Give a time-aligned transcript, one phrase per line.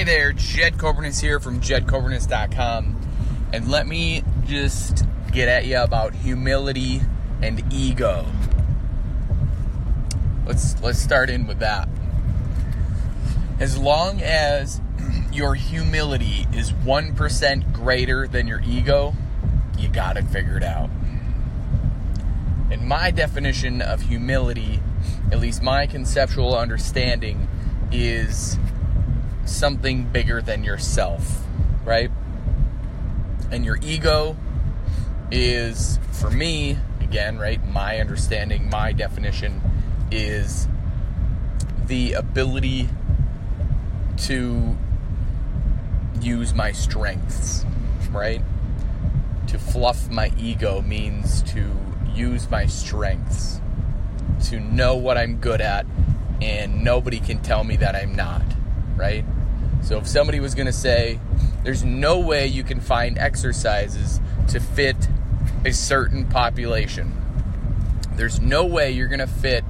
[0.00, 2.98] Hey there, Jed Coburnus here from jedcoburnus.com.
[3.52, 7.02] And let me just get at you about humility
[7.42, 8.24] and ego.
[10.46, 11.86] Let's let's start in with that.
[13.58, 14.80] As long as
[15.34, 19.12] your humility is 1% greater than your ego,
[19.78, 20.88] you got it figured out.
[22.70, 24.80] And my definition of humility,
[25.30, 27.46] at least my conceptual understanding,
[27.92, 28.58] is
[29.44, 31.44] something bigger than yourself,
[31.84, 32.10] right?
[33.50, 34.36] And your ego
[35.30, 39.60] is, for me, again, right, my understanding, my definition
[40.10, 40.68] is
[41.86, 42.88] the ability
[44.16, 44.76] to
[46.20, 47.64] use my strengths,
[48.10, 48.42] right?
[49.48, 51.68] To fluff my ego means to
[52.14, 53.60] use my strengths,
[54.44, 55.86] to know what I'm good at,
[56.40, 58.42] and nobody can tell me that I'm not,
[59.00, 59.24] right?
[59.82, 61.18] So if somebody was going to say,
[61.64, 65.08] there's no way you can find exercises to fit
[65.64, 67.16] a certain population,
[68.14, 69.64] there's no way you're going to fit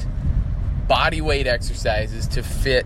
[0.89, 2.85] body weight exercises to fit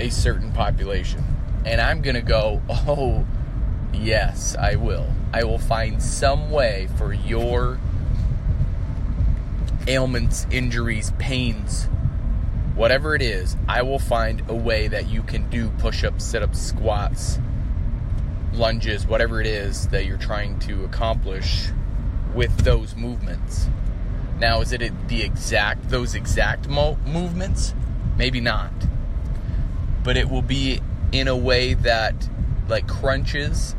[0.00, 1.24] a certain population.
[1.64, 3.24] And I'm going to go, oh,
[3.92, 5.06] yes, I will.
[5.32, 7.78] I will find some way for your
[9.86, 11.88] ailments, injuries, pains,
[12.78, 16.44] whatever it is, I will find a way that you can do push ups, sit
[16.44, 17.40] ups, squats,
[18.52, 21.66] lunges, whatever it is that you're trying to accomplish
[22.34, 23.66] with those movements.
[24.38, 27.74] Now, is it the exact, those exact mo- movements?
[28.16, 28.72] Maybe not.
[30.04, 32.28] But it will be in a way that,
[32.68, 33.74] like crunches,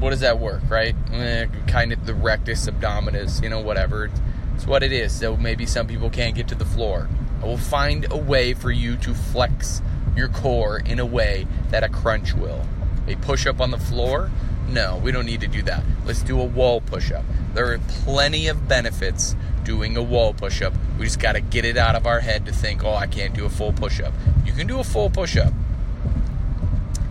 [0.00, 0.96] what does that work, right?
[1.12, 4.10] Eh, kind of the rectus abdominis, you know, whatever.
[4.56, 5.12] It's what it is.
[5.12, 7.08] So maybe some people can't get to the floor
[7.44, 9.82] I will find a way for you to flex
[10.16, 12.66] your core in a way that a crunch will.
[13.06, 14.30] A push up on the floor?
[14.66, 15.84] No, we don't need to do that.
[16.06, 17.22] Let's do a wall push up.
[17.52, 20.72] There are plenty of benefits doing a wall push up.
[20.98, 23.34] We just got to get it out of our head to think, oh, I can't
[23.34, 24.14] do a full push up.
[24.46, 25.52] You can do a full push up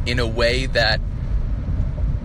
[0.08, 1.00] in a way that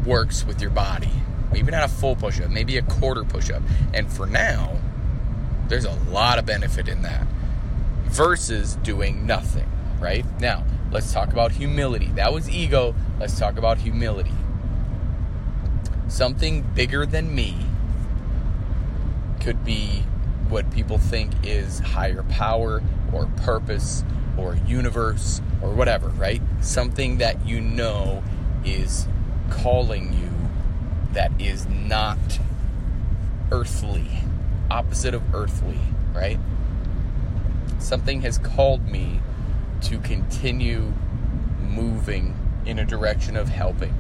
[0.07, 1.13] works with your body.
[1.53, 3.63] Maybe not a full push up, maybe a quarter push up.
[3.93, 4.79] And for now,
[5.69, 7.27] there's a lot of benefit in that
[8.09, 9.69] versus doing nothing,
[10.01, 10.25] right?
[10.41, 12.07] Now, let's talk about humility.
[12.15, 12.95] That was ego.
[13.21, 14.33] Let's talk about humility.
[16.09, 17.57] Something bigger than me
[19.41, 20.05] could be
[20.49, 22.83] what people think is higher power
[23.13, 24.05] or purpose
[24.37, 26.41] or universe or whatever, right?
[26.61, 28.23] Something that you know
[28.65, 29.07] is
[29.51, 30.31] calling you
[31.13, 32.19] that is not
[33.51, 34.09] earthly,
[34.71, 35.79] opposite of earthly,
[36.15, 36.39] right?
[37.79, 39.21] Something has called me
[39.83, 40.93] to continue
[41.61, 43.95] moving in a direction of helping.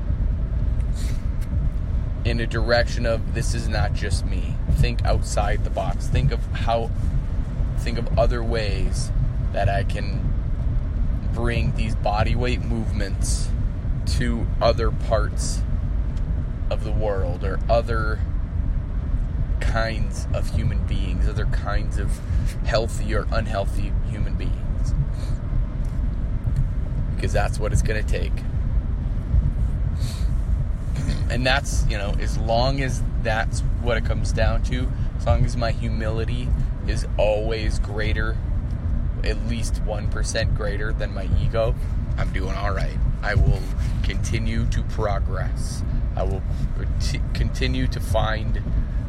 [2.24, 4.56] In a direction of this is not just me.
[4.72, 6.06] Think outside the box.
[6.08, 6.90] Think of how,
[7.78, 9.10] think of other ways
[9.52, 10.28] that I can
[11.32, 13.48] bring these body weight movements
[14.06, 15.62] to other parts
[16.70, 18.20] of the world or other
[19.68, 22.18] kinds of human beings, other kinds of
[22.64, 24.94] healthy or unhealthy human beings.
[27.14, 28.32] Because that's what it's going to take.
[31.30, 35.44] And that's, you know, as long as that's what it comes down to, as long
[35.44, 36.48] as my humility
[36.86, 38.34] is always greater,
[39.24, 41.74] at least 1% greater than my ego,
[42.16, 42.96] I'm doing all right.
[43.22, 43.60] I will
[44.02, 45.82] continue to progress.
[46.16, 46.42] I will
[47.34, 48.62] continue to find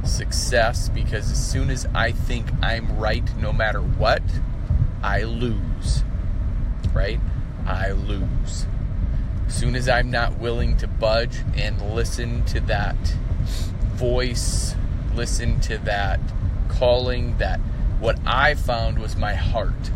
[0.04, 4.22] success because as soon as I think I'm right, no matter what,
[5.02, 6.04] I lose.
[6.94, 7.20] Right?
[7.66, 8.66] I lose.
[9.48, 12.98] As soon as I'm not willing to budge and listen to that
[13.94, 14.76] voice,
[15.14, 16.20] listen to that
[16.68, 17.60] calling, that
[18.00, 19.92] what I found was my heart.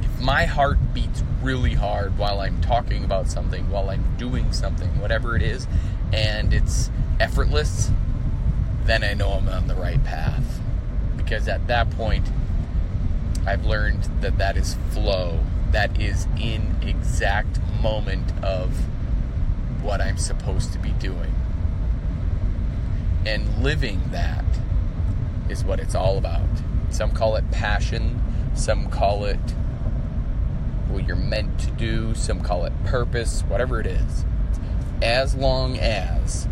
[0.00, 5.00] If my heart beats really hard while I'm talking about something, while I'm doing something,
[5.00, 5.66] whatever it is,
[6.12, 6.90] and it's
[7.20, 7.90] effortless,
[8.86, 10.60] then I know I'm on the right path.
[11.16, 12.28] Because at that point,
[13.46, 15.40] I've learned that that is flow.
[15.70, 18.70] That is in exact moment of
[19.82, 21.34] what I'm supposed to be doing.
[23.26, 24.44] And living that
[25.48, 26.48] is what it's all about.
[26.90, 28.22] Some call it passion,
[28.54, 29.54] some call it
[30.88, 34.24] what you're meant to do, some call it purpose, whatever it is.
[35.02, 36.46] As long as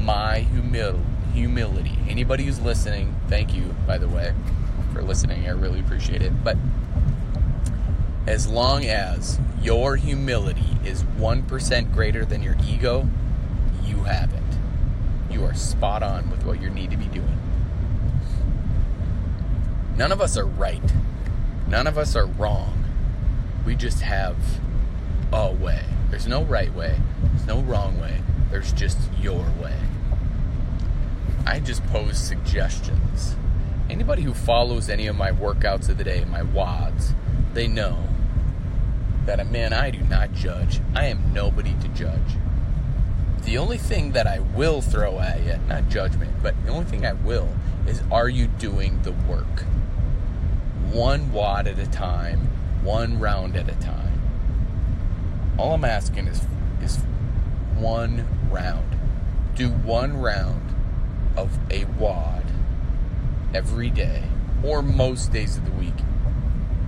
[0.00, 1.98] my humility humility.
[2.08, 4.32] Anybody who's listening, thank you, by the way,
[4.92, 5.46] for listening.
[5.46, 6.44] I really appreciate it.
[6.44, 6.56] But
[8.26, 13.08] as long as your humility is 1% greater than your ego,
[13.84, 14.42] you have it.
[15.32, 17.38] You are spot on with what you need to be doing.
[19.96, 20.92] None of us are right.
[21.68, 22.84] None of us are wrong.
[23.64, 24.36] We just have
[25.32, 25.84] a way.
[26.10, 28.20] There's no right way, there's no wrong way.
[28.50, 29.78] There's just your way.
[31.44, 33.36] I just pose suggestions.
[33.90, 37.14] Anybody who follows any of my workouts of the day, my WADs,
[37.52, 38.08] they know
[39.26, 40.80] that, a man, I do not judge.
[40.94, 42.36] I am nobody to judge.
[43.44, 47.04] The only thing that I will throw at you, not judgment, but the only thing
[47.04, 47.48] I will
[47.86, 49.64] is are you doing the work?
[50.92, 52.38] One wad at a time,
[52.82, 54.20] one round at a time.
[55.58, 56.42] All I'm asking is
[56.82, 56.98] is
[57.76, 58.96] one round.
[59.56, 60.61] Do one round
[61.36, 62.44] of a wad
[63.54, 64.24] every day
[64.62, 65.94] or most days of the week.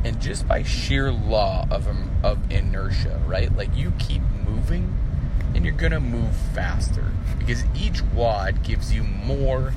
[0.04, 3.54] And just by sheer law of um, of inertia, right?
[3.56, 4.96] Like you keep moving
[5.54, 9.72] and you're going to move faster because each wad gives you more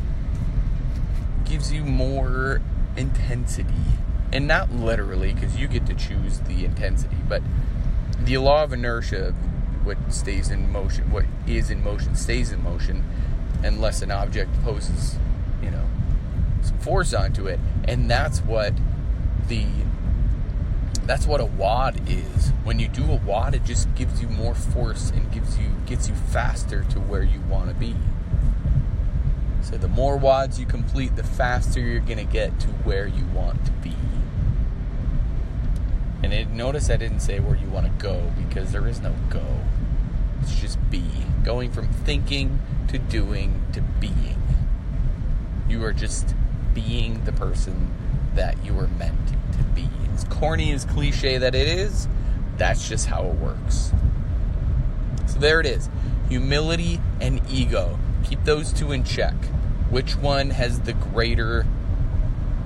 [1.45, 2.61] gives you more
[2.97, 3.73] intensity.
[4.33, 7.41] And not literally because you get to choose the intensity, but
[8.21, 9.33] the law of inertia
[9.83, 13.05] what stays in motion, what is in motion stays in motion
[13.63, 15.17] unless an object poses,
[15.61, 15.85] you know,
[16.61, 17.59] some force onto it.
[17.85, 18.73] And that's what
[19.47, 19.65] the
[21.05, 22.49] that's what a wad is.
[22.63, 26.09] When you do a wad, it just gives you more force and gives you gets
[26.09, 27.95] you faster to where you want to be.
[29.61, 33.65] So the more wads you complete, the faster you're gonna get to where you want
[33.65, 33.95] to be.
[36.23, 39.13] And it, notice I didn't say where you want to go because there is no
[39.29, 39.43] go.
[40.47, 41.03] It's just be.
[41.43, 44.41] Going from thinking to doing to being.
[45.67, 46.33] You are just
[46.73, 47.93] being the person
[48.35, 49.89] that you were meant to be.
[50.13, 52.07] As corny as cliche that it is,
[52.57, 53.91] that's just how it works.
[55.25, 55.89] So there it is.
[56.29, 57.99] Humility and ego.
[58.23, 59.35] Keep those two in check.
[59.89, 61.65] Which one has the greater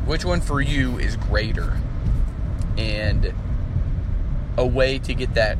[0.05, 1.77] which one for you is greater?
[2.77, 3.33] And
[4.57, 5.57] a way to get that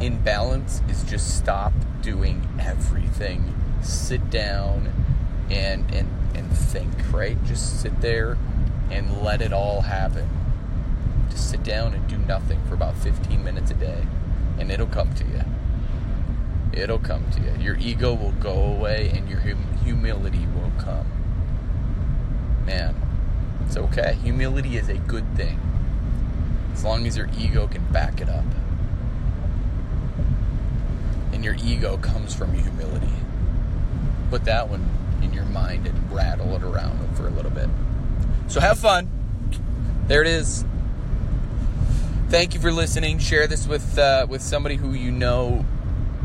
[0.00, 3.54] in balance is just stop doing everything.
[3.82, 4.92] Sit down
[5.50, 7.42] and and and think, right?
[7.44, 8.38] Just sit there
[8.90, 10.28] and let it all happen.
[11.30, 14.06] Just sit down and do nothing for about 15 minutes a day,
[14.58, 15.42] and it'll come to you.
[16.72, 17.52] It'll come to you.
[17.60, 21.06] Your ego will go away, and your hum- humility will come.
[22.66, 22.94] Man,
[23.66, 24.18] it's okay.
[24.22, 25.60] Humility is a good thing
[26.72, 28.44] as long as your ego can back it up.
[31.42, 33.12] Your ego comes from humility.
[34.30, 34.88] Put that one
[35.22, 37.68] in your mind and rattle it around for a little bit.
[38.48, 39.08] So have fun.
[40.06, 40.64] There it is.
[42.28, 43.18] Thank you for listening.
[43.18, 45.64] Share this with uh, with somebody who you know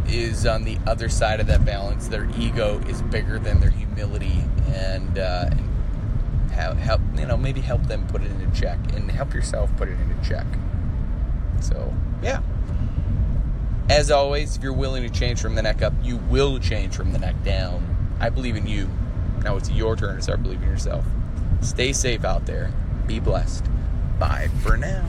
[0.08, 2.08] is on the other side of that balance.
[2.08, 4.44] Their ego is bigger than their humility,
[4.74, 9.12] and, uh, and help, help you know maybe help them put it into check, and
[9.12, 10.46] help yourself put it into check.
[11.62, 12.42] So yeah.
[13.90, 17.14] As always, if you're willing to change from the neck up, you will change from
[17.14, 18.18] the neck down.
[18.20, 18.90] I believe in you.
[19.44, 21.06] Now it's your turn to start believing in yourself.
[21.62, 22.72] Stay safe out there.
[23.06, 23.66] Be blessed.
[24.20, 25.08] Bye for now.